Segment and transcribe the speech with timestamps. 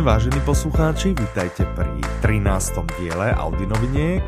[0.00, 2.72] deň, vážení poslucháči, vítajte pri 13.
[2.96, 4.24] diele Audionoviniek.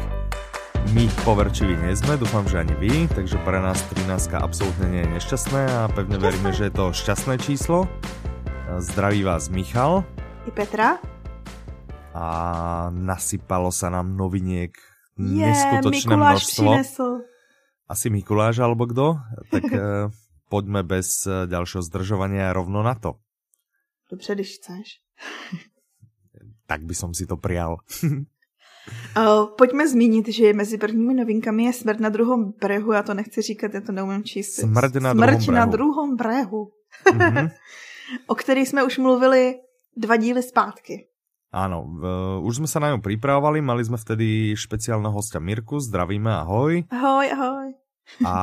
[0.92, 5.16] My poverčiví nie sme, dúfam, že ani vy, takže pre nás 13 absolútne nie je
[5.16, 7.88] nešťastné a pevne veríme, že je to šťastné číslo.
[8.84, 10.04] Zdraví vás Michal.
[10.44, 11.00] I Petra.
[12.12, 12.26] A
[12.92, 14.76] nasypalo sa nám noviniek
[15.16, 16.68] Je, neskutočné Mikuláš množstvo.
[16.68, 17.08] přinesl.
[17.88, 19.16] Asi Mikuláš alebo kdo?
[19.48, 20.12] Tak eh,
[20.52, 23.16] poďme bez eh, ďalšieho zdržovania rovno na to.
[24.12, 25.01] Dobře, když chceš.
[26.64, 27.76] Tak by som si to prial.
[29.12, 33.42] Uh, pojďme zmínit, že mezi prvními novinkami je Smrt na druhém brehu, já to nechci
[33.42, 34.54] říkat, já to neumím číst.
[34.60, 35.70] Smrt na Smrt druhom na brehu.
[35.72, 36.62] druhém brehu,
[37.12, 37.48] Mhm.
[38.26, 39.54] o který jsme už mluvili
[39.96, 41.06] dva díly zpátky.
[41.52, 46.32] Áno, v- už sme sa na ňu pripravovali, mali sme vtedy špeciálneho hostia Mirku, zdravíme,
[46.32, 46.88] ahoj.
[46.88, 47.68] Ahoj, ahoj.
[48.24, 48.34] A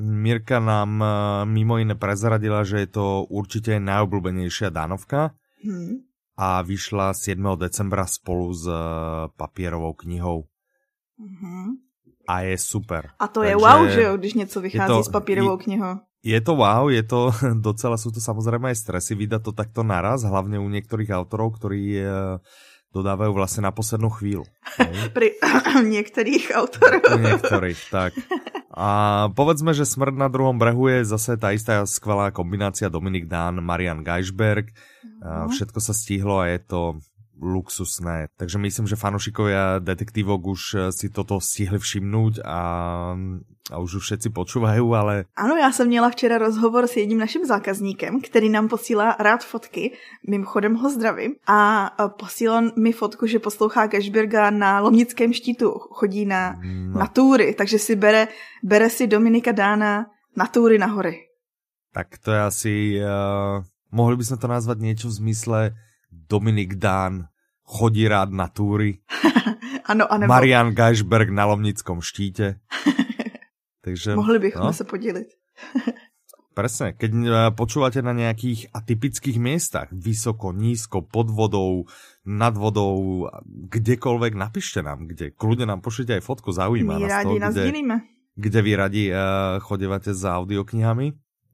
[0.00, 1.08] Mirka nám eh,
[1.44, 6.02] mimo iné prezradila, že je to určite najobľúbenejšia Danovka Hm.
[6.34, 7.38] a vyšla 7.
[7.56, 8.74] decembra spolu s eh,
[9.32, 10.44] papierovou knihou
[11.18, 11.78] Mhm.
[12.28, 13.10] a je super.
[13.18, 15.94] A to je Takže wow, že jo, když něco vychází to- s papírovou je- knihou.
[16.24, 17.30] Je to wow, je to
[17.66, 21.98] docela, sú to samozrejme aj stresy vydať to takto naraz, hlavne u niektorých autorov, ktorí
[21.98, 22.38] eh,
[22.94, 24.46] dodávajú vlastne na poslednú chvíľu.
[24.78, 25.10] hej.
[25.10, 25.34] Pri
[25.98, 26.98] některých autorů.
[27.10, 28.12] U niektorých, tak.
[28.72, 33.60] A povedzme, že Smrť na druhom brehu je zase tá istá skvelá kombinácia Dominik Dán,
[33.60, 34.72] Marian Geisberg.
[35.20, 36.80] A Všetko sa stihlo a je to
[37.42, 38.32] luxusné.
[38.38, 42.60] Takže myslím, že fanúšikovia detektívok už si toto stihli všimnúť a,
[43.72, 48.20] a už všetci počúvajú, ale Ano, já jsem měla včera rozhovor s jedním naším zákazníkem,
[48.20, 49.96] který nám posílá rád fotky,
[50.28, 56.60] mimochodem ho zdravím, a posílal mi fotku, že poslouchá Cashberga na Lomnickém štítu, chodí na,
[56.62, 56.98] No.
[57.00, 58.28] na túry, takže si bere,
[58.62, 60.06] bere si Dominika Dána
[60.36, 61.32] na túry na hory.
[61.92, 62.72] tak to je asi...
[63.00, 63.60] Uh,
[63.92, 65.58] mohli by sme to nazvať niečo v zmysle
[66.08, 67.28] Dominik Dán
[67.68, 69.00] chodí rád na túry.
[69.82, 72.62] Ano, a nebo Marian Geisberg na Lomnickom štíte.
[73.82, 75.28] Takže, mohli bychom no, se podělit.
[76.52, 81.88] presne, keď eh, počúvate na nejakých atypických miestach, vysoko, nízko, pod vodou,
[82.22, 85.32] nad vodou, kdekoľvek, napíšte nám, kde.
[85.34, 87.64] Kľudne nám pošlite aj fotku, zaujíma My nás to, rádi kde,
[88.36, 91.12] kde vy radi uh, chodevate za audioknihami.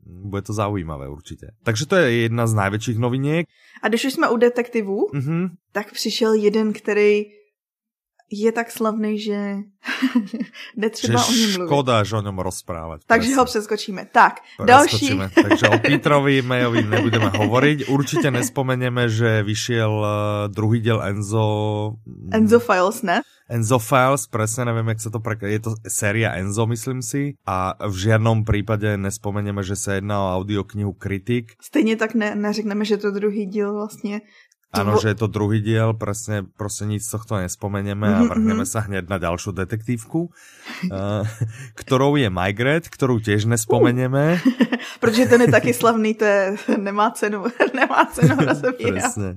[0.09, 1.53] Bude to zaujímavé určite.
[1.65, 3.45] Takže to je jedna z najväčších noviniek.
[3.83, 5.61] A když už jsme u detektivů, Mhm.
[5.73, 7.25] tak přišel jeden, který
[8.31, 9.57] je tak slavný, že
[10.77, 11.67] netřeba Že o něm mluvit.
[11.67, 12.99] škoda, že o ňom rozprávať.
[13.07, 13.41] Takže presne.
[13.41, 14.03] ho přeskočíme.
[14.13, 14.35] Tak,
[14.67, 15.17] další.
[15.17, 15.25] Preskočíme.
[15.43, 17.89] Takže o Petrovi Mayovi nebudeme hovoriť.
[17.89, 20.11] Určite nespomenieme, že vyšiel eh,
[20.53, 21.47] druhý diel Enzo...
[22.33, 23.25] Enzo Files, ne?
[23.49, 25.49] Enzo Files, presne neviem, jak sa to prekladá.
[25.49, 27.33] Je to séria Enzo, myslím si.
[27.49, 31.57] A v žiadnom prípade nespomenieme, že sa jedná o audioknihu Kritik.
[31.57, 34.21] Stejně tak ne, neřekneme, že to druhý díl vlastně.
[34.69, 38.29] Áno, Dvo- že je to druhý diel, presne, proste nic z tohto nespomenieme a Mhm,
[38.29, 38.69] vrhneme mhm.
[38.69, 41.25] sa hneď na ďalšiu detektívku, eh,
[41.81, 44.37] ktorou je Migret, ktorú tiež nespomenieme.
[45.01, 46.41] Protože ten je taky slavný, to je,
[46.77, 48.93] nemá cenu, nemá cenu rozebírat.
[48.93, 49.29] Presne.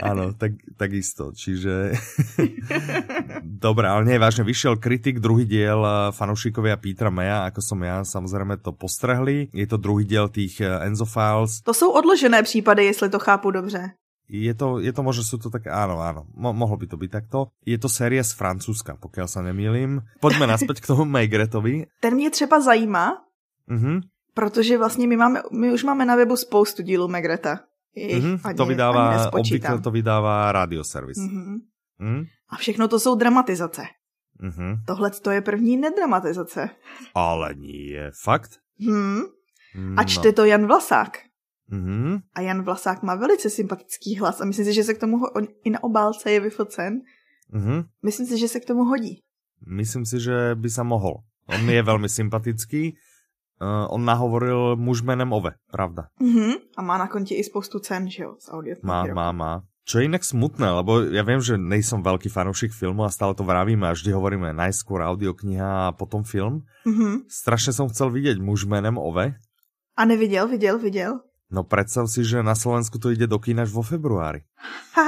[0.00, 1.36] Áno, tak, takisto.
[1.36, 1.92] Čiže...
[3.44, 8.00] Dobre, ale nie, vážne, vyšiel kritik, druhý diel eh, fanúšikovia Petra Maya, ako som ja,
[8.02, 9.52] samozrejme to postrehli.
[9.52, 11.60] Je to druhý diel tých eh, Enzo Files.
[11.62, 13.92] To jsou odložené případy, jestli to chápu dobře.
[14.32, 17.10] Je to, je to možno sú to také, áno, áno, mo, mohlo by to byť
[17.12, 17.52] takto.
[17.68, 20.00] Je to séria z Francúzska, pokiaľ sa nemýlim.
[20.24, 21.84] Poďme naspäť k tomu Maigretovi.
[22.00, 23.20] Ten mě třeba zajímá,
[23.68, 24.00] Mhm,
[24.34, 27.60] protože vlastně my, máme, my už máme na webu spoustu dílů Megreta.
[27.96, 31.18] Jejich mhm, ani- to vydává, obvykle to vydává radioservis.
[31.18, 31.56] Mhm.
[31.98, 33.82] Mhm, A všechno to jsou dramatizace.
[34.40, 34.74] mhm.
[34.86, 36.68] Tohle to je první nedramatizace.
[37.14, 38.50] Ale nie, fakt?
[38.80, 39.22] Hmm.
[39.74, 39.94] No.
[40.00, 41.18] A čte to Jan Vlasák.
[41.72, 42.20] Mhm.
[42.36, 45.32] A Jan Vlasák má velice sympatický hlas a myslím si, že se k tomu ho-
[45.32, 47.00] on, i na obálce je vyfocen.
[47.52, 47.84] Mhm.
[48.02, 49.24] Myslím si, že se k tomu hodí.
[49.66, 51.24] Myslím si, že by sa mohol.
[51.48, 52.92] On je veľmi sympatický.
[53.62, 56.10] Uh, on nahovoril muž menem Ove, pravda.
[56.20, 56.76] Mhm.
[56.76, 58.76] A má na kontě i spoustu cen, že jo, z audio.
[58.82, 59.52] Má, má, má.
[59.86, 63.42] Čo je inak smutné, lebo ja viem, že nejsom veľký fanúšik filmu a stále to
[63.42, 66.62] vravíme a vždy hovoríme najskôr audiokniha a potom film.
[66.86, 67.26] Mhm.
[67.30, 69.34] Strašne som chcel vidieť muž menem Ove.
[69.98, 71.20] A neviděl, viděl, viděl.
[71.52, 74.40] No predstav si, že na Slovensku to ide do kína až vo februári.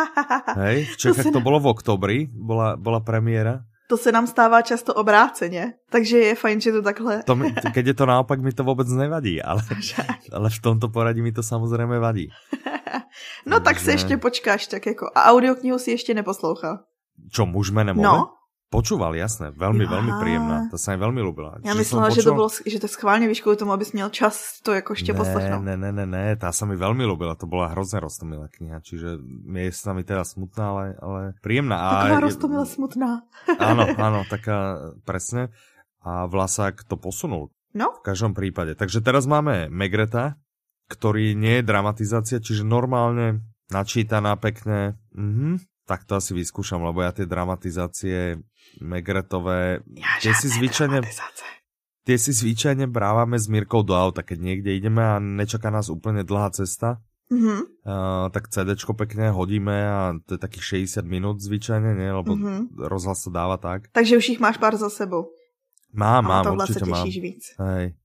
[0.61, 3.65] Hej, v To Čechách se to ne- bolo v oktobri, bola, bola premiéra.
[3.89, 7.23] To se nám stává často obráceně, takže je fajn, že to takhle...
[7.23, 9.61] To mi, keď je to naopak, mi to vôbec nevadí, ale,
[10.33, 12.29] ale v tomto poradí mi to samozrejme vadí.
[13.47, 15.07] No tak se Takže- ještě počkáš, tak jako.
[15.15, 16.79] A audioknihu si ještě neposlouchal.
[17.31, 18.09] Čo, muž menem Ove?
[18.09, 18.29] No,
[18.73, 19.93] Počúval, jasné, veľmi, Aha.
[19.95, 20.57] veľmi príjemná.
[20.67, 21.63] To sa mi veľmi ľúbila.
[21.63, 22.17] Já myslela, počul...
[22.19, 25.15] že to bylo, že to schválně víš kvůli tomu, abys měl čas to jako ještě
[25.15, 25.63] poslechnout.
[25.63, 29.23] Ne, ne, ne, ne, tá sa mi veľmi ľúbila, to bola hrozně rostomilá kniha, čiže
[29.55, 31.79] je s nami teda smutná, ale, ale príjemná.
[31.79, 33.23] Taková rostomilá smutná.
[33.63, 35.55] áno, áno, taká presne.
[36.03, 37.55] A Vlasák to posunul.
[37.75, 37.95] No.
[38.03, 38.75] V každom prípade.
[38.75, 40.35] Takže teraz máme Megreta,
[40.91, 44.99] ktorý nie je dramatizácia, čiže normálne načítaná pekne.
[45.15, 48.41] Mhm tak to asi vyskúšam, lebo ja tie dramatizácie
[48.81, 51.05] Megretové, ja, tie si zvyčajne...
[52.05, 56.21] Tie si zvyčajne brávame s Mirkou do auta, keď niekde ideme a nečaká nás úplne
[56.21, 57.01] dlhá cesta.
[57.33, 57.61] Mm-hmm.
[57.81, 62.13] Uh, tak CD pekne hodíme a to je takých 60 minút zvyčajne, nie?
[62.13, 62.77] Lebo mm-hmm.
[62.77, 63.89] rozhlas to dáva tak.
[63.97, 65.33] Takže už ich máš pár za sebou.
[65.97, 67.09] Mám, mám, určite mám.
[67.09, 67.57] víc.
[67.57, 67.97] Hej.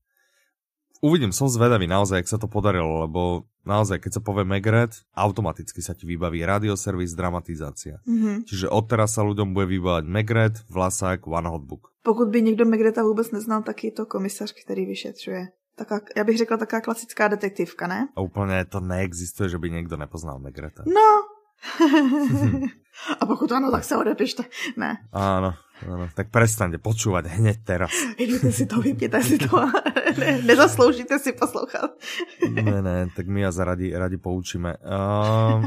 [1.00, 5.80] Uvidím, som zvedavý naozaj, jak sa to podarilo, lebo naozaj, keď sa povie Megret, automaticky
[5.80, 8.04] sa ti vybaví radioservis, dramatizácia.
[8.04, 8.44] Mm-hmm.
[8.44, 11.96] Čiže odteraz sa ľuďom bude vybavať Megret, Vlasák, One Hotbook.
[12.04, 15.48] Pokud by někdo Megreta vůbec neznal, tak je to komisař, který vyšetřuje.
[15.76, 18.08] Taká, já bych řekla taká klasická detektivka, ne?
[18.16, 20.84] A úplně to neexistuje, že by někdo nepoznal Megreta.
[20.86, 21.24] No.
[23.20, 24.44] A pokud ano, tak se odepište.
[24.76, 24.96] Ne.
[25.12, 25.54] Áno,
[25.86, 26.08] áno.
[26.12, 27.92] Tak prestaňte počúvať hneď teraz.
[28.22, 29.56] Idete si to, vypněte si to.
[30.18, 31.90] ne, nezasloužíte si poslouchat.
[32.50, 34.76] ne, ne, tak my vás radi, radi poučíme.
[34.82, 35.64] Uh...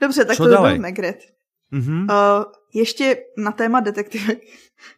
[0.00, 0.72] Dobře, tak Čo to ďalej?
[0.72, 1.18] byl Megret.
[1.72, 2.02] Uh-huh.
[2.04, 2.44] Uh,
[2.74, 4.38] ještě na téma detektivek.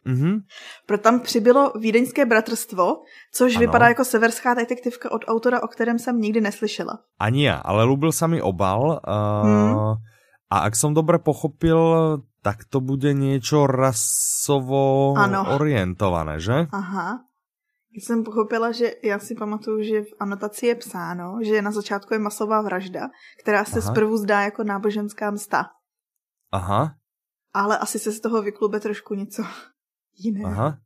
[0.07, 0.41] Uh-huh.
[0.85, 3.01] Pro tam přibylo Vídeňské bratrstvo,
[3.33, 3.59] což ano.
[3.59, 6.99] vypadá jako severská detektivka od autora, o kterém jsem nikdy neslyšela.
[7.19, 8.99] Ani já, ale lubil sa mi obal.
[9.07, 9.95] Uh, hmm.
[10.45, 11.77] A ak som dobre pochopil,
[12.45, 15.49] tak to bude niečo rasovo ano.
[15.57, 16.69] orientované, že?
[16.69, 17.25] Aha.
[17.89, 22.19] Jsem pochopila, že já si pamatuju, že v anotaci je psáno, že na začátku je
[22.19, 23.09] masová vražda,
[23.41, 23.91] která se Aha.
[23.91, 25.65] zprvu zdá jako náboženská msta.
[26.51, 26.95] Aha.
[27.53, 29.43] Ale asi se z toho vyklube trošku něco
[30.17, 30.51] jiného.
[30.51, 30.77] Aha.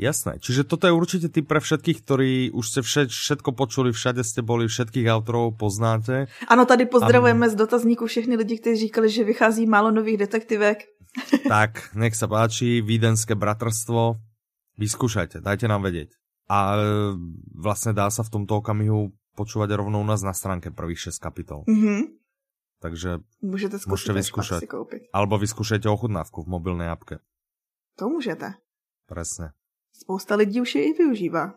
[0.00, 0.40] Jasné.
[0.40, 4.40] Čiže toto je určite tip pre všetkých, ktorí už ste všet, všetko počuli, všade ste
[4.40, 6.32] boli, všetkých autorov poznáte.
[6.48, 7.52] Ano, tady pozdravujeme a...
[7.52, 10.88] z dotazníku všechny lidi, kteří říkali, že vychází málo nových detektivek.
[11.48, 14.16] tak, nech sa páči, Vídenské bratrstvo,
[14.80, 16.16] vyskúšajte, dajte nám vedieť.
[16.48, 16.80] A e,
[17.52, 21.60] vlastne dá sa v tomto okamihu počúvať rovnou u nás na stránke prvých 6 kapitol.
[21.68, 22.00] Mm-hmm.
[22.82, 24.66] Takže můžete, môžete vyskúšať.
[24.66, 25.06] Si koupit.
[25.14, 27.22] Alebo vyskúšajte ochutnávku v mobilnej apke.
[28.00, 28.58] To můžete.
[29.06, 29.54] Presne.
[30.02, 31.54] Spousta lidí už je i využívá.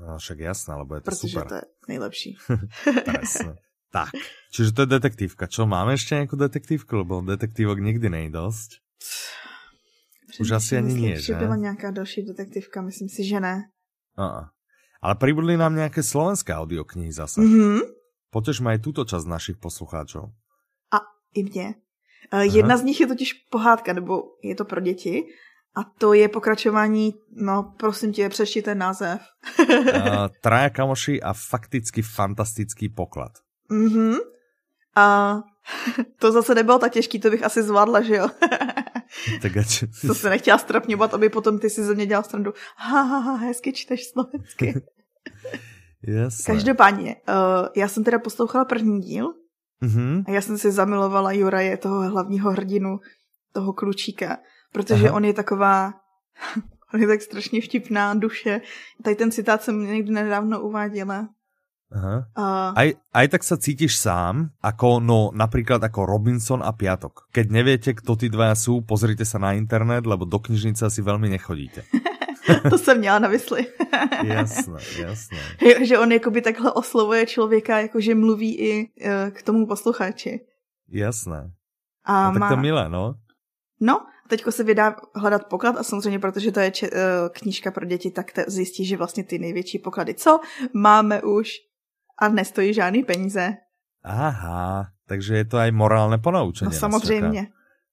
[0.00, 1.48] No, však jasné, lebo je to Protože super.
[1.48, 2.30] to je nejlepší.
[3.04, 3.52] Presne.
[3.88, 4.12] Tak,
[4.52, 5.48] čiže to je detektívka.
[5.48, 6.92] Čo, máme ešte nejakú detektívku?
[6.92, 8.84] Lebo detektívok nikdy nej dosť.
[10.36, 11.34] Už asi ani myslím, nie, že?
[11.34, 13.72] byla nějaká další detektivka, myslím si, že ne.
[14.18, 14.52] A,
[15.00, 17.40] ale pribudli nám nějaké slovenské audioknihy zase.
[17.40, 17.80] Mm-hmm.
[18.28, 20.28] Potežme aj túto časť našich poslucháčov.
[20.92, 21.00] A
[21.32, 21.74] i mě.
[22.28, 25.24] Uh, jedna z nich je totiž pohádka, nebo je to pro děti.
[25.78, 29.20] A to je pokračování, no prosím tě, přečti ten název.
[29.60, 29.76] uh,
[30.42, 33.32] traja kamoši a fakticky fantastický poklad.
[33.70, 34.14] Mhm.
[34.96, 35.36] A
[36.18, 38.28] to zase nebylo tak těžký, to bych asi zvládla, že jo?
[39.42, 39.52] tak.
[40.06, 42.52] To se nechtěla strapňovat, aby potom ty si ze mě dělal strandu.
[42.76, 44.82] Ha, ha, ha, hezky čteš slovensky.
[46.02, 46.54] Jasne.
[46.54, 49.26] Každopádně, uh, já jsem teda poslouchala první díl
[49.82, 50.24] mm-hmm.
[50.26, 52.98] a já jsem si zamilovala Juraje, toho hlavního hrdinu,
[53.52, 54.38] toho klučíka
[54.72, 55.16] protože Aha.
[55.16, 55.94] on je taková,
[56.94, 58.60] on je tak strašně vtipná duše.
[59.02, 61.28] Tady ten citát jsem někdy nedávno uváděla.
[61.88, 62.28] Aha.
[62.36, 67.32] Uh, aj, aj tak sa cítiš sám, ako, no, napríklad ako Robinson a Piatok.
[67.32, 71.32] Keď neviete, kto tí dvaja sú, pozrite sa na internet, lebo do knižnice asi veľmi
[71.32, 71.88] nechodíte.
[72.70, 73.66] to jsem měla na mysli.
[74.24, 75.38] jasné, jasné.
[75.80, 80.40] Že on jakoby takhle oslovuje člověka, jakože mluví i uh, k tomu posluchači.
[80.88, 81.52] Jasné.
[82.04, 82.48] A no, má...
[82.48, 83.14] tak to milé, no.
[83.80, 86.98] No, teďko se vydá hledat poklad a samozřejmě, protože to je če- uh,
[87.32, 90.40] knížka pro děti, tak te zjistí, že vlastně ty největší poklady, co
[90.74, 91.50] máme už
[92.18, 93.56] a nestojí žádný peníze.
[94.04, 96.70] Aha, takže je to aj morálne ponaučenie.
[96.70, 97.48] No samozřejmě.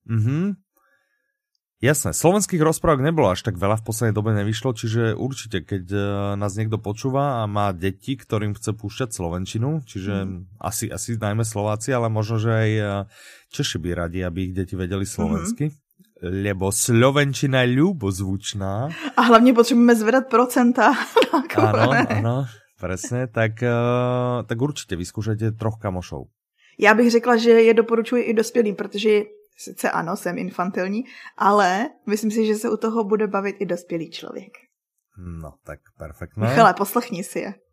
[0.06, 0.54] Mhm.
[1.84, 6.01] Jasné, slovenských rozprávok nebolo až tak veľa v poslednej dobe nevyšlo, čiže určite, keď uh,
[6.39, 10.55] nás niekto počúva a má deti, ktorým chce púšťať slovenčinu, čiže mm.
[10.55, 12.89] asi, asi najmä Slováci, ale možno, že aj uh,
[13.51, 15.67] Češi by radi, aby ich deti vedeli slovensky.
[15.67, 15.84] Mm-hmm
[16.25, 18.89] lebo slovenčina je ľubozvučná.
[19.17, 20.94] A hlavně potřebujeme zvedat procenta.
[21.55, 22.46] Ano, ano,
[22.79, 23.27] presne.
[23.27, 26.27] Tak, uh, tak určitě vyskúšajte troch kamošov.
[26.79, 29.22] Já bych řekla, že je doporučuji i dospělým, protože
[29.58, 31.04] sice ano, jsem infantilní,
[31.38, 34.52] ale myslím si, že se u toho bude bavit i dospělý člověk.
[35.18, 36.48] No, tak perfektné.
[36.48, 37.54] Michale, poslechni si je.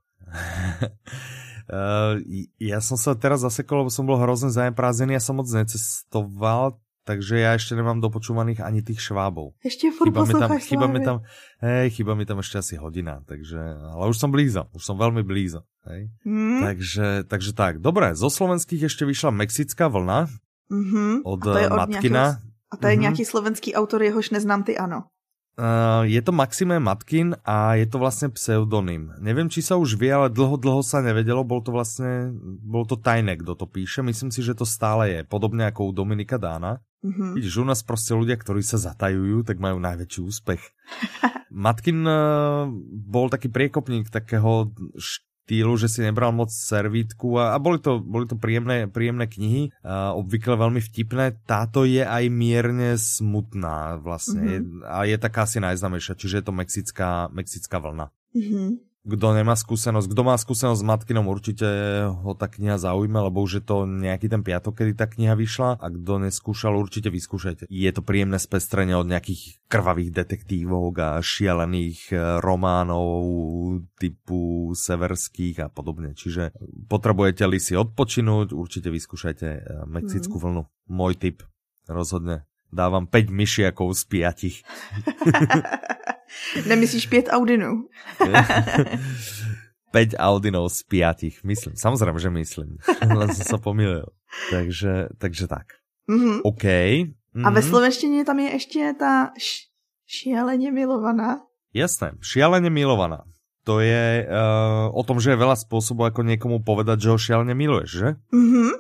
[1.70, 2.18] Uh,
[2.58, 6.74] ja som sa teraz zasekol, lebo som bol hrozne zaneprázdnený, ja som moc necestoval,
[7.04, 9.54] takže já ještě nemám dopočúvaných ani těch švábov.
[9.64, 11.20] Ještě furt chyba mi tam, chyba mi tam,
[11.58, 13.58] hej, chyba mi tam ještě asi hodina, takže,
[13.94, 16.10] ale už som blízo, už som veľmi blízo, hej.
[16.26, 16.60] Hmm?
[16.66, 20.26] Takže, takže tak, dobré, zo slovenských ještě vyšla Mexická vlna
[20.72, 21.20] Mm-hmm.
[21.24, 22.24] od, a to je eh, od Matkina.
[22.24, 23.00] Nějakého, a to je Mhm.
[23.00, 25.04] nějaký slovenský autor, jehož neznám ty, ano.
[25.52, 29.12] Uh, je to Maxime Matkin a je to vlastně pseudonym.
[29.20, 32.32] Nevím, či sa už vie, ale dlho, dlho sa nevedelo, bol to vlastně,
[32.64, 34.00] bol to tajné, kdo to píše.
[34.02, 36.80] Myslím si, že to stále je, podobně jako u Dominika Dána.
[37.04, 37.34] Mm-hmm.
[37.34, 40.62] Vidíš, u nás prostě ľudia, ktorí sa zatajujú, tak majú najväčší úspech.
[41.52, 44.72] Matkin uh, bol taký priekopník takého
[45.42, 49.74] štýlu, že si nebral moc servítku a, a boli to, boli to príjemné, príjemné knihy,
[49.82, 51.42] uh, obvykle veľmi vtipné.
[51.44, 54.86] Táto je aj mierne smutná vlastne mm -hmm.
[54.86, 58.10] a je taká asi najznámejšia, čiže je to mexická, mexická vlna.
[58.32, 58.91] Mm-hmm.
[59.02, 61.66] Kdo nemá skúsenosť, kdo má skúsenosť s Matkinom, určite
[62.06, 65.82] ho ta kniha zaujme, lebo už je to nejaký ten piatok, kedy ta kniha vyšla
[65.82, 67.66] a kdo neskúšal, určite vyskúšajte.
[67.66, 73.26] Je to príjemné spestrenie od nejakých krvavých detektívok a šialených eh, románov
[73.98, 76.14] typu severských a podobne.
[76.14, 76.54] Čiže
[76.86, 80.70] potrebujete-li si odpočinúť, určite vyskúšajte eh, Mexickú vlnu.
[80.86, 81.42] Môj tip,
[81.90, 82.46] rozhodne.
[82.72, 84.36] Dávam 5 myšiakov z 5.
[86.66, 87.84] Nemyslíš pět Audinů?
[89.92, 91.76] 5 Audinov z 5, myslím.
[91.76, 92.80] Samozrejme, že myslím.
[93.04, 94.08] Len som sa pomýlil.
[94.48, 95.76] Takže, takže tak.
[96.08, 96.40] Mm-hmm.
[96.48, 96.64] OK.
[97.44, 97.68] A ve Mhm.
[97.68, 99.68] slovenštině tam je ještě ta š-
[100.08, 101.40] šialeně milovaná.
[101.74, 103.24] Jasné, šialene milovaná.
[103.64, 107.54] To je uh, o tom, že je veľa spôsobov, ako niekomu povedať, že ho šialene
[107.54, 108.08] miluješ, že?
[108.34, 108.70] Mm-hmm.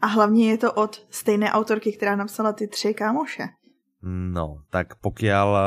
[0.00, 3.48] A hlavně je to od stejné autorky, která napsala ty tři kámoše.
[4.32, 5.60] No, tak pokiaľ uh,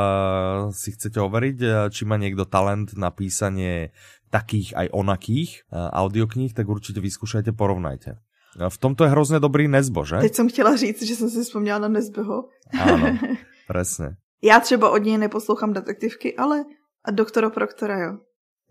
[0.73, 3.93] si chcete overiť, uh, či má niekto talent na písanie
[4.33, 8.17] takých aj onakých uh, audiokníh, tak určite vyskúšajte, porovnajte.
[8.57, 10.17] V tomto je hrozně dobrý Nezbo, že?
[10.17, 12.49] Teď jsem chtěla říct, že jsem si vzpomněla na Nesbeho.
[12.73, 13.17] Áno,
[13.67, 14.17] presne.
[14.43, 16.65] Já třeba od něj neposlouchám detektivky, ale
[17.05, 18.17] a doktora Proktora, jo.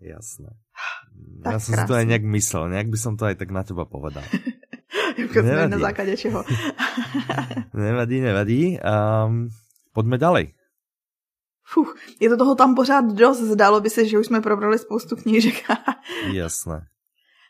[0.01, 0.51] Jasné.
[1.43, 3.63] Tak ja som si to aj nejak myslel, nejak by som to aj tak na
[3.63, 4.23] teba povedal.
[5.17, 5.71] Nevadí.
[5.71, 6.43] na základě čeho.
[7.73, 8.79] nevadí, nevadí.
[8.79, 9.49] Um,
[9.93, 10.45] poďme ďalej.
[11.63, 13.39] Fuh, je to toho tam pořád dost.
[13.41, 15.63] Zdálo by se, že už jsme probrali spoustu knížek.
[16.33, 16.85] Jasné.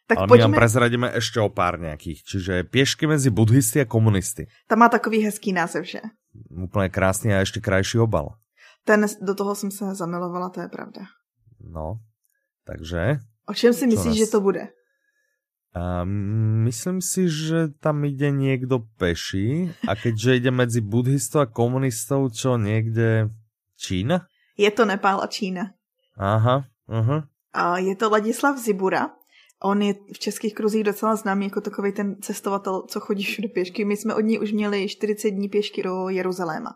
[0.07, 0.43] tak Ale my pojďme.
[0.43, 2.23] vám prezradíme ešte o pár nejakých.
[2.27, 4.51] Čiže piešky medzi buddhisty a komunisty.
[4.67, 6.01] Tam má takový hezký název, že?
[6.51, 8.35] Úplne krásny a ešte krajší obal.
[8.83, 11.07] Ten, do toho jsem se zamilovala, to je pravda.
[11.63, 12.03] No,
[12.67, 13.23] takže...
[13.47, 14.67] O čem si myslíš, nás- že to bude?
[15.73, 22.29] Um, myslím si, že tam ide niekto peši a keďže ide medzi buddhistou a komunistou,
[22.29, 23.33] čo niekde...
[23.73, 24.29] Čína?
[24.57, 25.73] Je to Nepál a Čína.
[26.15, 27.27] Aha, aha.
[27.53, 29.09] A je to Ladislav Zibura.
[29.63, 33.85] On je v českých kruzích docela známý jako takový ten cestovatel, co chodí všude pěšky.
[33.85, 36.69] My jsme od ní už měli 40 dní pěšky do Jeruzaléma.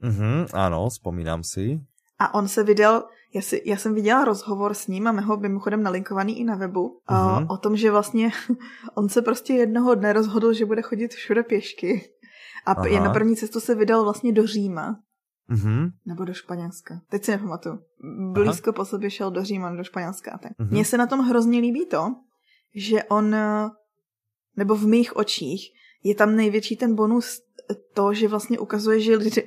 [0.00, 1.80] Mhm, áno, spomínam si.
[2.18, 5.36] A on se vydal, já, si, já jsem viděla rozhovor s ním a my ho
[5.36, 7.42] mimochodem nalinkovaný i na webu, Mhm.
[7.44, 8.30] uh, o tom, že vlastně
[8.94, 12.10] on se prostě jednoho dne rozhodl, že bude chodit všude pěšky.
[12.66, 13.04] A Aha.
[13.04, 14.96] na první cestu se vydal vlastně do Říma,
[15.48, 17.00] Mhm, nebo do Španělska.
[17.10, 17.78] Teď si nepamatuju.
[18.32, 20.32] Blízko po sobě šel do Říma, do Španělska.
[20.32, 20.52] a Tak.
[20.58, 20.68] Mhm.
[20.70, 22.14] Mně se na tom hrozně líbí to,
[22.74, 23.36] že on,
[24.56, 25.70] nebo v mých očích,
[26.04, 27.40] je tam největší ten bonus
[27.94, 29.42] to, že vlastně ukazuje, že lidé,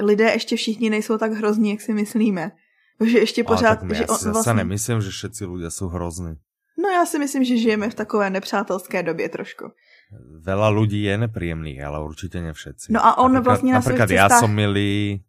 [0.00, 2.52] lidé ještě všichni nejsou tak hrozní, jak si myslíme.
[3.00, 4.54] Že ještě pořád, Ale tak že on si zase vlastně...
[4.54, 6.36] nemyslím, že všetci ľudia sú hrozní.
[6.78, 9.72] No já si myslím, že žijeme v takové nepřátelské době trošku.
[10.44, 12.92] Veľa ľudí je nepríjemných, ale určite ne všetci.
[12.92, 15.24] No a on napríklad, vlastne na ja cestách- som milý,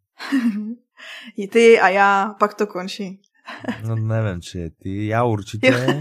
[1.38, 3.22] I ty a já, pak to končí.
[3.88, 5.68] no neviem, či je ty, ja určite.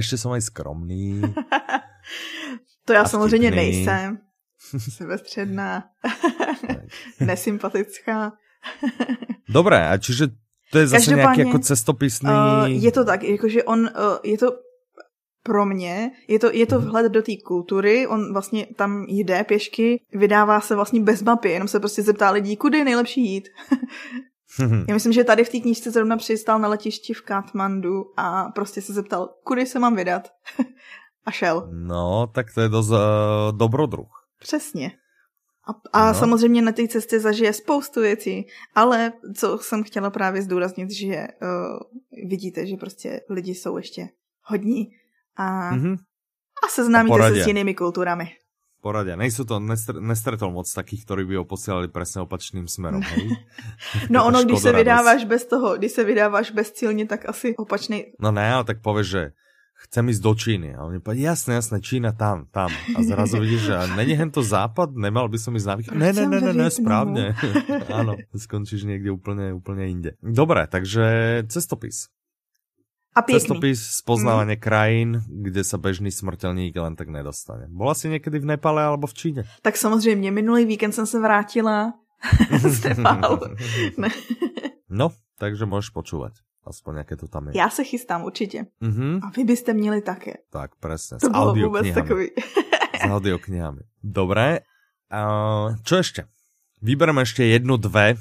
[0.00, 1.20] Ešte som aj skromný.
[2.84, 3.56] To já samozřejmě vtipný.
[3.56, 4.18] nejsem.
[4.88, 5.84] Sebestředná,
[7.20, 8.32] nesympatická.
[9.48, 10.26] Dobre, a čiže
[10.72, 12.30] to je zase Každopádně, nejaký ako cestopisný...
[12.30, 14.58] Uh, je to tak, jakože on, uh, je to
[15.42, 20.02] pro mě, je to, je to vhled do té kultury, on vlastně tam jde pěšky,
[20.12, 23.48] vydává se vlastně bez mapy, jenom se prostě zeptá lidí, kudy je nejlepší jít.
[24.88, 28.82] Já myslím, že tady v té knížce zrovna přistál na letišti v Katmandu a prostě
[28.82, 30.28] se zeptal, kudy se mám vydat.
[31.26, 31.68] a šel.
[31.72, 32.98] No, tak to je dosť uh,
[33.58, 34.08] dobrodruh.
[34.38, 34.92] Přesně.
[35.66, 36.18] A, a No.
[36.18, 41.78] samozřejmě na té cestě zažije spoustu věcí, ale co jsem chtěla právě zdůraznit, že uh,
[42.30, 44.08] vidíte, že prostě lidi jsou ještě
[44.42, 44.88] hodní
[45.36, 45.82] a, mm-hmm.
[45.82, 45.96] Mhm.
[46.64, 48.28] a seznámíte A se s jinými kulturami.
[48.82, 49.16] Poradia.
[49.16, 52.70] Nejsou to, nestr- nestretol moc takých, ktorí by ho posielali presne opačným
[53.02, 53.34] hej?
[54.14, 58.14] No ono, když se vydáváš bez toho, když se vydáváš bezcílně, tak asi opačný.
[58.20, 59.22] No ne, ale tak povieš, že
[59.76, 60.68] chcem ísť do Číny.
[60.72, 62.72] A oni povedali, jasné, jasné, Čína tam, tam.
[62.96, 65.94] A zrazu vidíš, že není hen to západ, nemal by som ísť na východ.
[65.94, 67.36] Ne, ne, ne, ne, ne, správne.
[68.00, 70.10] Áno, skončíš niekde úplne, úplne inde.
[70.24, 71.04] Dobre, takže
[71.52, 72.08] cestopis.
[73.16, 73.40] A pěkný.
[73.40, 74.62] Cestopis, spoznávanie mm.
[74.62, 77.64] krajín, kde sa bežný smrtelník len tak nedostane.
[77.72, 79.42] Bola si niekedy v Nepale alebo v Číne?
[79.64, 81.96] Tak samozřejmě, minulý víkend jsem se vrátila
[82.60, 83.40] z Nepálu.
[84.88, 86.45] no, takže môžeš počúvať.
[86.66, 87.52] Aspoň nějaké to tam je.
[87.56, 88.66] Já se chystám určitě.
[88.82, 89.20] Mm-hmm.
[89.22, 90.34] A vy byste měli také.
[90.50, 91.18] Tak, přesně.
[91.18, 92.30] To bylo vůbec takový.
[93.00, 93.80] s audioknihami.
[94.02, 94.60] Dobré.
[95.12, 96.24] Uh, čo ještě?
[96.82, 98.14] Vybereme ještě jednu, dve.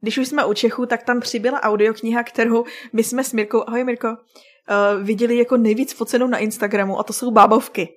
[0.00, 3.84] Když už jsme u Čechu, tak tam přibyla audiokniha, kterou my jsme s Mirkou, ahoj
[3.84, 7.88] Mirko, uh, viděli jako nejvíc focenou na Instagramu a to jsou bábovky.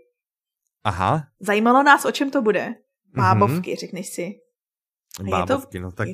[0.84, 1.24] Aha.
[1.40, 2.76] Zajímalo nás, o čem to bude.
[3.16, 3.80] Bábovky, mm-hmm.
[3.80, 4.36] řekneš si.
[5.30, 5.84] Bábovky, to...
[5.84, 6.08] no tak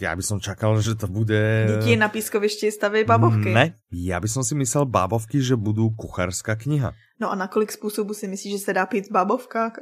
[0.00, 1.66] já bych som čakal, že to bude...
[1.68, 3.54] Děti na pískovišti staví bábovky.
[3.54, 6.92] Ne, já bych si myslel bábovky, že budou kucharská kniha.
[7.20, 9.72] No a na kolik způsobů si myslíš, že se dá pít bábovka?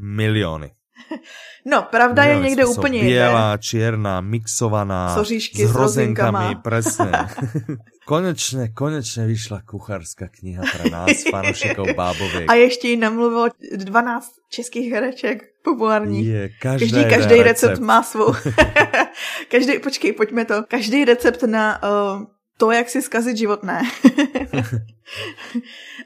[0.00, 0.70] Miliony.
[1.64, 5.14] No, pravda Miliony je někde úplně Bělá, černá, mixovaná.
[5.14, 7.28] Soříšky s, s rozenkami, presne.
[8.06, 12.50] konečně, konečně vyšla kucharská kniha pro nás, fanošikov báboviek.
[12.50, 16.26] A ještě jí namluvilo 12 českých hereček populární.
[16.26, 17.70] Je, každý, každý, každý recept.
[17.70, 18.34] recept má svou.
[19.50, 20.62] každý, počkej, pojďme to.
[20.68, 22.24] Každý recept na uh,
[22.56, 23.82] to, jak si zkazit život, ne.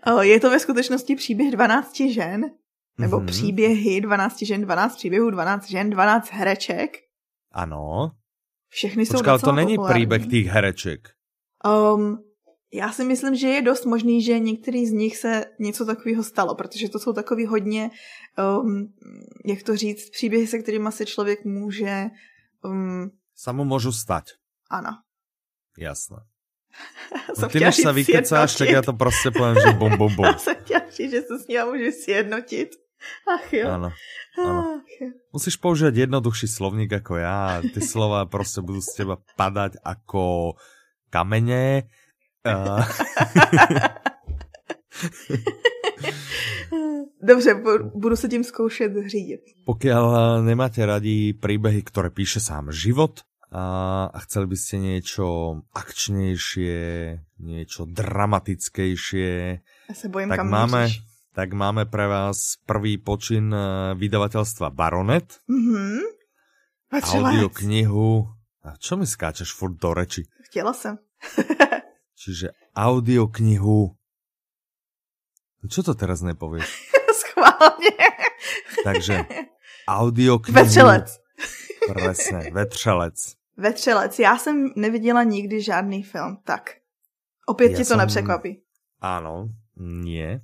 [0.07, 2.51] uh, je to ve skutečnosti příběh 12 žen,
[2.99, 3.27] nebo mm-hmm.
[3.27, 6.91] příběhy 12 žen, 12 příběhů, 12 žen, 12 hereček.
[7.53, 8.11] Ano.
[8.69, 11.09] Všechny jsou Počkal, to není příběh těch hereček.
[11.95, 12.19] Um,
[12.73, 16.55] já si myslím, že je dost možný, že některý z nich se něco takového stalo,
[16.55, 17.91] protože to jsou takový hodně,
[18.61, 18.95] um,
[19.47, 22.07] jak to říct, příběhy, se kterými se člověk může...
[22.65, 23.11] Um...
[23.35, 24.25] Samo můžu stať.
[24.71, 24.91] Ano.
[25.79, 26.17] Jasné.
[27.43, 30.25] No, ty než se vykecáš, tak já to prostě povím, že bom, bom, bom.
[30.25, 32.71] Já jsem chtěla říct, že se s ním můžu sjednotit.
[33.35, 33.71] Ach jo.
[33.71, 33.91] Ano.
[34.39, 34.83] Ano.
[35.33, 37.63] Musíš použít jednoduchší slovník jako já.
[37.75, 40.53] Ty slova prostě budou z teba padat jako
[41.11, 41.83] kamene
[42.43, 42.85] Uh...
[47.23, 47.63] Dobře,
[47.95, 49.41] budu se tím zkoušet řídit.
[49.63, 53.23] Pokiaľ nemáte radi príbehy, ktoré píše sám život
[53.55, 55.27] a, chceli by ste niečo
[55.71, 56.83] akčnejšie,
[57.39, 60.91] niečo dramatickejšie, ja sa bojím, tak kam máme.
[61.33, 65.41] Tak máme pre vás prvý počin e, vydavateľstva Baronet.
[65.49, 66.01] Mm-hmm.
[66.93, 68.29] Audioknihu.
[68.63, 70.29] A čo mi skáčeš furt do reči?
[70.45, 70.99] Chtěla jsem.
[72.23, 73.97] Čiže audioknihu.
[75.71, 76.69] Čo to teraz nepovieš?
[77.21, 77.97] Schválně.
[78.85, 79.25] Takže
[79.89, 80.55] audioknihu.
[80.55, 81.19] Vetřelec.
[81.89, 83.35] Presne, Vetřelec.
[83.57, 84.19] Vetřelec.
[84.19, 86.71] Já jsem neviděla nikdy žádný film, tak.
[87.47, 87.99] Opět já ti to jsem...
[87.99, 88.63] nepřekvapí.
[89.01, 90.41] Ano, nie.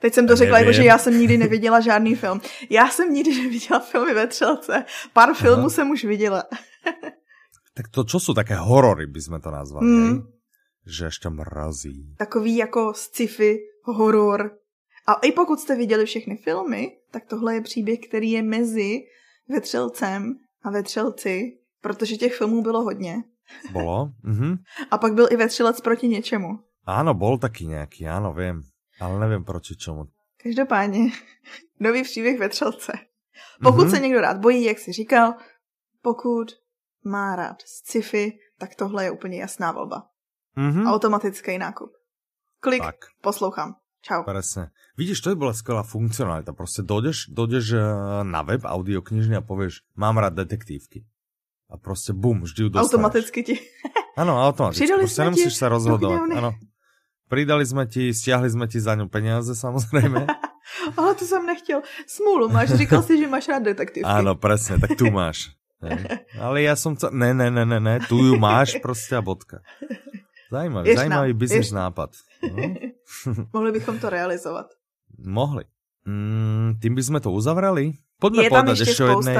[0.00, 2.40] Teď jsem to řekla, jako, že já jsem nikdy neviděla žádný film.
[2.70, 4.84] Já jsem nikdy neviděla filmy Vetřelce.
[5.12, 5.70] Pár filmů Aha.
[5.70, 6.42] jsem už viděla.
[7.74, 10.22] tak to čo jsou také horory, bychom to nazvali, mm
[10.86, 12.14] že ještě mrazí.
[12.18, 14.50] Takový jako sci-fi, horor.
[15.06, 18.98] A i pokud jste viděli všechny filmy, tak tohle je příběh, který je mezi
[19.48, 23.16] Vetřelcem a Vetřelci, protože těch filmů bylo hodně.
[23.72, 24.10] Bylo?
[24.22, 24.56] Mhm.
[24.90, 26.48] A pak byl i Vetřelec proti něčemu.
[26.86, 28.62] Ano, bol taky nějaký, ano, vím.
[29.00, 30.06] Ale nevím proti čemu.
[30.42, 31.10] Každopádně,
[31.80, 32.92] nový příběh Vetřelce.
[33.62, 33.90] Pokud mm-hmm.
[33.90, 35.34] se někdo rád bojí, jak si říkal,
[36.02, 36.46] pokud
[37.04, 40.02] má rád sci-fi, tak tohle je úplně jasná volba.
[40.56, 40.92] Mm-hmm.
[40.92, 41.90] Automatický nákup.
[42.60, 42.96] Klik, tak.
[43.22, 43.74] poslouchám.
[44.00, 44.24] Čau.
[44.24, 44.72] Presne.
[44.96, 46.52] Vidíš, to je bola skvelá funkcionalita.
[46.52, 47.84] Prostě dojdeš, dojdeš eh,
[48.24, 51.04] na web audioknižny a povieš, mám rád detektívky.
[51.70, 52.92] A prostě bum, vždy ju dostaneš.
[52.92, 53.60] Automaticky ti.
[54.16, 54.84] Ano, automaticky.
[54.84, 56.20] Přidali prostě nemusíš sa rozhodovat.
[56.36, 56.52] Ano.
[57.30, 60.26] Pridali jsme ti, stiahli jsme ti za ňu peniaze samozřejmě.
[60.96, 61.80] Ale to jsem nechtěl.
[62.06, 64.10] Smůlu máš, říkal si, že máš rád detektivky.
[64.10, 65.50] Ano, přesně, tak tu máš.
[65.82, 66.20] Ne?
[66.40, 66.96] Ale já jsem...
[66.96, 67.10] Co...
[67.10, 69.58] Ne, ne, ne, ne, ne, tu ju máš prostě a bodka.
[70.50, 72.10] Zajímavý, Věř zajímavý business nápad.
[72.42, 72.74] No.
[73.52, 74.66] Mohli bychom to realizovat.
[75.26, 75.64] Mohli.
[76.06, 77.92] Mm, tím bychom to uzavřeli?
[78.20, 79.36] Pojďme je povedať ještě o jednej...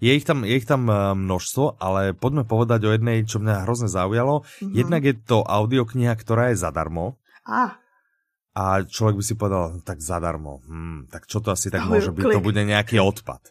[0.00, 3.68] Je ich, tam, je ich tam eh, množstvo, ale pojďme povedať o jednej, čo mňa
[3.68, 4.40] hrozně zaujalo.
[4.40, 4.74] Mm-hmm.
[4.74, 7.20] Jednak je to audiokniha, která je zadarmo.
[7.46, 7.70] Ah.
[8.54, 10.58] A člověk by si povedal, tak zadarmo.
[10.68, 12.22] Hmm, tak čo to asi tak může být?
[12.22, 13.40] To bude nějaký odpad.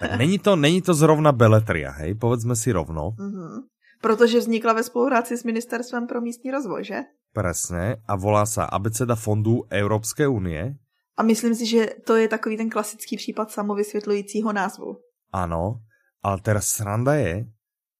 [0.00, 2.14] Tak není to, není to zrovna beletria, hej?
[2.16, 3.12] Povedzme si rovno.
[3.12, 3.68] Mm-hmm.
[4.00, 6.98] Protože vznikla ve spolupráci s Ministerstvem pro místní rozvoj, že?
[7.32, 8.00] Presne.
[8.08, 10.80] A volá sa Abeceda fondů Evropské unie.
[11.16, 14.96] A myslím si, že to je takový ten klasický případ samovysvětlujícího názvu.
[15.32, 15.84] Ano,
[16.22, 17.46] ale teraz sranda je,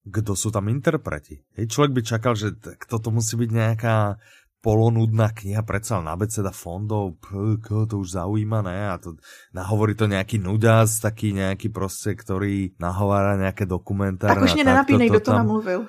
[0.04, 1.44] kdo jsou tam interpreti.
[1.52, 2.46] Hej, člověk by čakal, že
[2.88, 4.16] toto musí být nějaká
[4.62, 8.94] polonudná kniha, predsa len abeceda fondov, p, koho to už zaujíma, ne?
[8.94, 9.18] A to
[9.50, 14.38] nahovorí to nejaký nudas, taký nejaký proste, ktorý nahovára nejaké dokumentáre.
[14.38, 15.80] Tak už mě nenapínej, kdo to, to namluvil.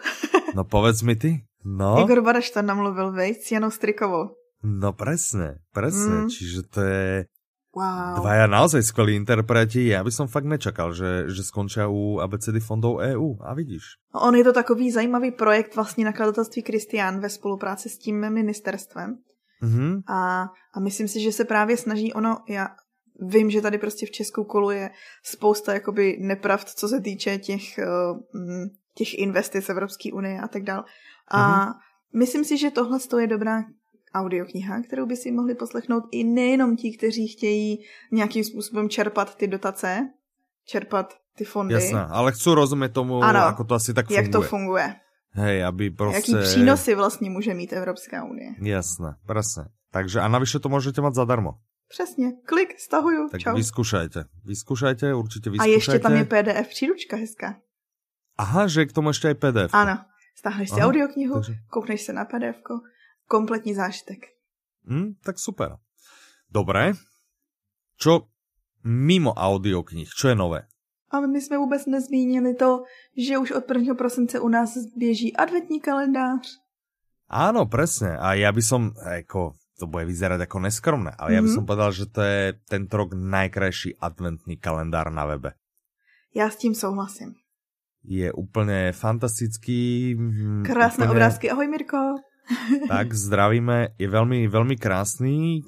[0.57, 1.45] no povedz mi ty.
[1.63, 2.01] No.
[2.01, 4.35] Igor Baraš to namluvil, vej, s Janou Strikovou.
[4.63, 6.29] No presne, presne, mm.
[6.31, 7.07] čiže to je
[7.75, 8.21] wow.
[8.21, 9.89] dvaja naozaj skvelí interpreti.
[9.89, 13.35] Ja by som fakt nečakal, že, že skončia u ABCD fondov EU.
[13.41, 13.97] A vidíš.
[14.13, 19.17] On je to takový zajímavý projekt vlastně nakladatelství Kristián ve spolupráci s tím ministerstvem.
[19.63, 20.01] Mm-hmm.
[20.07, 22.67] A, a myslím si, že se právě snaží ono, já
[23.19, 24.89] vím, že tady prostě v Česku koluje
[25.23, 27.85] spousta jakoby nepravd, co se týče těch, eh,
[28.95, 30.83] těch investic Evropské unie a tak dále.
[31.27, 31.73] A mm-hmm.
[32.13, 33.63] myslím si, že tohle je dobrá
[34.13, 39.47] audiokniha, kterou by si mohli poslechnout i nejenom ti, kteří chtějí nějakým způsobem čerpat ty
[39.47, 40.09] dotace,
[40.65, 41.73] čerpat ty fondy.
[41.73, 44.23] Jasné, ale chci rozumět tomu, ano, jako to asi tak funguje.
[44.23, 44.95] Jak to funguje.
[45.31, 46.31] Hej, aby prostě...
[46.31, 48.49] Jaký přínosy vlastně může mít Evropská unie.
[48.61, 49.69] Jasné, presne.
[49.91, 51.51] Takže a navyše to můžete mít zadarmo.
[51.89, 53.55] Přesně, klik, stahuju, tak čau.
[53.55, 55.71] vyskúšajte, vyskúšajte, určitě vyskúšajte.
[55.71, 57.55] A ještě tam je PDF příručka hezká.
[58.37, 59.73] Aha, že k tomu ještě je PDF.
[59.73, 59.97] Ano,
[60.37, 61.53] stáhneš si audioknihu, takže...
[61.69, 62.61] koukneš se na PDF,
[63.27, 64.19] kompletní zážitek.
[64.89, 65.77] Hm, tak super.
[66.51, 66.93] Dobré.
[67.97, 68.27] Čo
[68.83, 70.67] mimo audioknih, čo je nové?
[71.09, 72.83] Ale my jsme vůbec nezmínili to,
[73.17, 73.95] že už od 1.
[73.95, 76.63] prosince u nás běží adventní kalendář.
[77.33, 78.13] Áno, presne.
[78.13, 81.37] A ja by som, ako, to bude vyzerať ako neskromné, ale mm -hmm.
[81.37, 81.55] ja by mhm.
[81.55, 85.53] som povedal, že to je tento rok najkrajší adventný kalendár na webe.
[86.35, 87.33] Já s tím souhlasím.
[88.03, 90.15] Je úplně fantastický.
[90.15, 91.11] Hm, Krásné úplně...
[91.11, 91.51] obrázky.
[91.51, 91.97] Ahoj Mirko.
[92.91, 93.95] tak, zdravíme.
[93.97, 95.63] Je veľmi, veľmi krásný.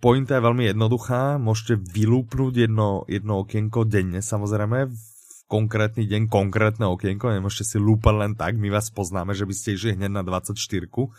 [0.00, 1.36] Pointa je veľmi jednoduchá.
[1.36, 5.00] Môžete vylúpnúť jedno, jedno okienko denne, samozrejme, v
[5.44, 9.76] konkrétny deň konkrétne okienko, nemôžete si lúpať len tak, my vás poznáme, že by ste
[9.76, 10.56] išli hneď na 24.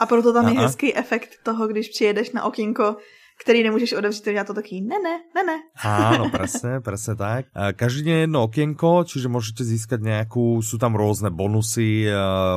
[0.01, 2.97] A proto tam je hezký efekt toho, když přijedeš na okienko
[3.41, 5.57] který nemůžeš otevřít, to dělá to taký ne, ne, ne, ne.
[5.83, 7.51] Áno, presne, presne tak.
[7.75, 12.07] Každý deň jedno okienko, čiže môžete získať nejakú, sú tam rôzne bonusy,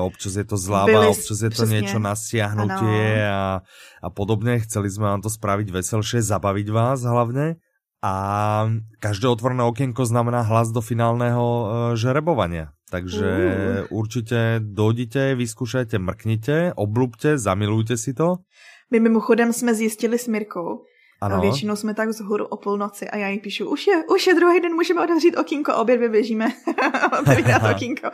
[0.06, 1.74] občas je to zľava, Byli, občas je to přesně.
[1.82, 3.60] niečo na stiahnutie a,
[4.02, 4.62] a podobne.
[4.62, 7.58] Chceli sme vám to spraviť veselšie, zabaviť vás hlavne.
[7.98, 8.14] A
[9.02, 11.66] každé otvorené okienko znamená hlas do finálneho uh,
[11.98, 12.70] žerebovania.
[12.94, 13.52] Takže uh.
[13.90, 18.46] určite dojdite, vyskúšajte, mrknite, oblúbte, zamilujte si to.
[18.90, 20.84] My mimochodem jsme zjistili s Mirkou,
[21.20, 21.36] ano.
[21.36, 24.34] A většinou jsme tak vzhůru o půlnoci a já jí píšu, už je, už je
[24.34, 26.46] druhý den, můžeme otevřít okýnko, obě dvě běžíme
[27.20, 28.10] otevírat okýnko.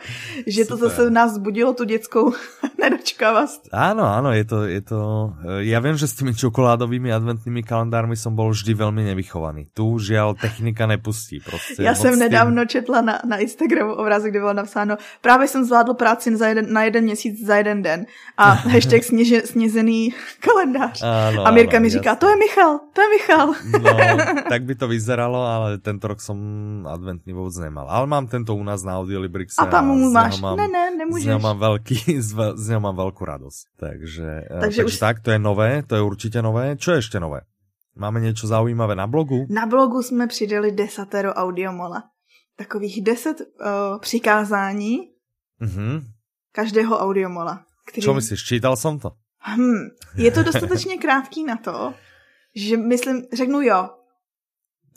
[0.47, 0.67] Že Super.
[0.67, 2.33] to zase v nás zbudilo tu dětskou
[2.81, 3.69] nedočkavost.
[3.73, 4.99] Áno, áno, je to, je to,
[5.45, 9.69] eh, ja viem, že s tými čokoládovými adventnými kalendármi som bol vždy veľmi nevychovaný.
[9.73, 11.39] Tu žiaľ technika nepustí.
[11.39, 15.93] Prostě já jsem nedávno četla na, na Instagramu obrázek, kde bylo napsáno, právě jsem zvládl
[15.93, 18.05] práci za jeden, na jeden měsíc za jeden den
[18.37, 21.01] a hashtag sněže, snězený kalendář.
[21.01, 22.19] Áno, a Mirka áno, mi říká, jasný.
[22.19, 23.47] to je Michal, to je Michal.
[23.83, 23.91] No,
[24.51, 26.39] tak by to vyzeralo, ale tento rok som
[26.87, 27.91] adventný vôbec nemal.
[27.91, 29.59] Ale mám tento u nás na Audiolibrixe.
[29.59, 30.39] A tam mu máš.
[30.39, 31.27] Mám, ne, ne, nemůžeš.
[31.27, 31.97] Z ňou mám, veľký,
[32.55, 33.63] z ňou mám veľkú radosť.
[33.75, 34.93] Takže, eh, takže, takže už...
[34.95, 36.79] tak, to je nové, to je určite nové.
[36.79, 37.43] Čo je ešte nové?
[37.95, 39.47] Máme něco zaujímavé na blogu?
[39.49, 42.03] Na blogu jsme přidali desatero audiomola.
[42.57, 44.99] Takových deset uh, přikázání
[45.61, 46.03] mm-hmm.
[46.51, 47.63] každého audiomola.
[47.87, 48.05] Který...
[48.05, 49.11] Čo myslíš, čítal jsem to?
[49.39, 51.93] Hmm, je to dostatečně krátký na to,
[52.55, 53.89] že myslím, řeknu jo.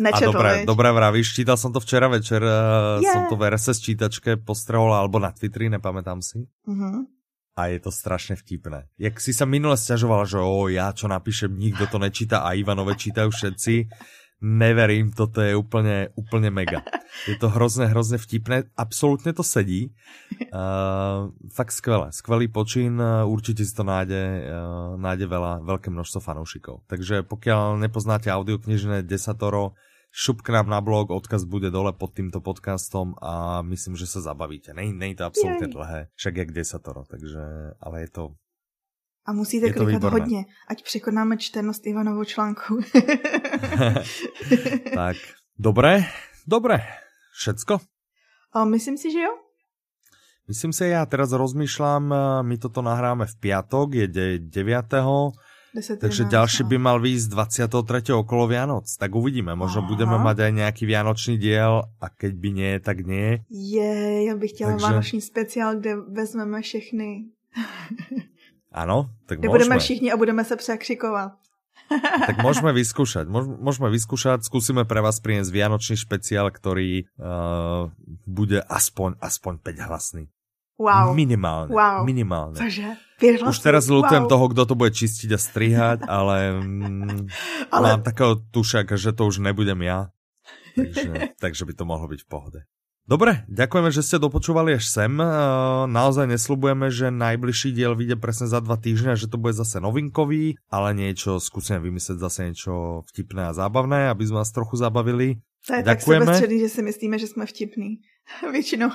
[0.01, 3.13] Nečetl, a dobré, dobré vravíš, čítal jsem to včera večer, yeah.
[3.13, 6.47] jsem to v RSS čítačke postrehol, alebo na Twitteri, nepamätám si.
[6.69, 7.03] Mm-hmm.
[7.59, 8.87] A je to strašně vtipné.
[8.99, 12.95] Jak si sa minule sťažovala, že o, já čo napíšem, nikdo to nečíta a Ivanové
[12.95, 13.75] čítajú všetci,
[14.41, 16.83] neverím, toto je úplně, úplně mega.
[17.29, 19.95] Je to hrozně, hrozně vtipné, absolutně to sedí.
[20.55, 26.87] Uh, fakt skvelé, skvelý počin, určitě si to nájde, uh, nájde veľa, veľké množstvo fanoušikov.
[26.87, 29.73] Takže pokud nepoznáte audioknižné Desatoro,
[30.13, 34.21] šup k nám na blog, odkaz bude dole pod týmto podcastom a myslím, že se
[34.21, 34.75] zabavíte.
[34.75, 37.43] Nej, nej to absolutně dlhé, však jak Desatoro, takže,
[37.81, 38.29] ale je to
[39.27, 42.81] a musíte je klikat hodně, ať překonáme čtenost Ivanovo článku.
[44.95, 45.17] tak,
[45.59, 46.05] dobré,
[46.47, 46.81] dobré.
[47.33, 47.79] Všecko?
[48.53, 49.33] A myslím si, že jo.
[50.49, 54.85] Myslím si, já teraz rozmýšlám, eh, my toto nahráme v piatok, je 9.
[55.75, 56.69] 10, takže další no.
[56.69, 58.13] by mal výjsť 23.
[58.13, 58.89] okolo Vianoc.
[58.97, 59.89] Tak uvidíme, možno Aha.
[59.89, 63.45] budeme mať aj nejaký vianočný diel a keď by nie, tak nie.
[63.51, 64.87] Je, já bych chtěla takže...
[64.87, 67.25] vánoční speciál, kde vezmeme všechny
[68.79, 69.51] Ano, tak můžeme.
[69.51, 71.33] budeme všichni a budeme se překřikovat.
[72.29, 73.27] tak môžeme vyskúšať.
[73.33, 77.89] Môžeme vyskúšať, skúsime pre vás priniesť vianočný špeciál, ktorý uh,
[78.29, 80.25] bude aspoň, aspoň 5 hlasný.
[80.79, 81.17] Wow.
[81.17, 81.73] Minimálne.
[81.73, 82.07] Wow.
[82.07, 82.61] Minimálne.
[82.61, 82.95] Cože?
[83.43, 84.31] Už teraz lutujem wow.
[84.31, 87.27] toho, kdo to bude čistit a strihať, ale, mm,
[87.75, 87.87] ale...
[87.97, 90.15] mám takého tušaka, že to už nebudem ja.
[90.79, 91.11] Takže,
[91.43, 92.61] takže by to mohlo byť v pohode.
[93.09, 95.09] Dobre, ďakujeme, že ste dopočúvali až sem.
[95.17, 95.27] Eh,
[95.89, 100.61] naozaj neslubujeme, že najbližší diel vyjde presne za dva týždňa, že to bude zase novinkový,
[100.69, 105.41] ale niečo, skúsime vymyslet zase niečo vtipné a zábavné, aby sme vás trochu zabavili.
[105.67, 105.89] To je Ďakujeme.
[105.89, 107.91] tak sebestředný, že si myslíme, že jsme vtipní.
[108.53, 108.89] Většinou.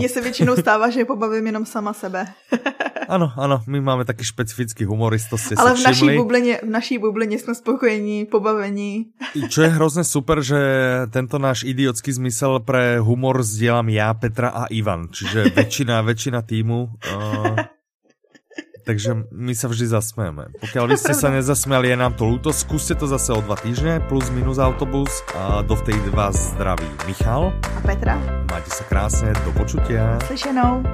[0.00, 2.24] Mně se většinou stává, že pobavím jenom sama sebe.
[3.08, 6.98] Ano, ano, my máme taky špecifický humorist, to ste Ale v naší, bublině, v naší
[6.98, 9.06] bublině jsme spokojení, pobavení.
[9.48, 10.60] Čo je hrozně super, že
[11.10, 17.00] tento náš idiotský zmysel pre humor sdielam já, Petra a Ivan, čiže väčšina, väčšina týmu.
[17.08, 17.56] Uh,
[18.84, 20.52] takže my sa vždy zasmejeme.
[20.60, 22.52] Pokiaľ vy ste sa nezasmiali, je nám to ľúto.
[22.52, 25.24] Skúste to zase o dva týždne, plus minus autobus.
[25.32, 27.56] A dovtedy vás zdraví Michal.
[27.64, 28.20] A Petra.
[28.52, 30.20] Majte sa krásne, do počutia.
[30.28, 30.84] Slyšenou.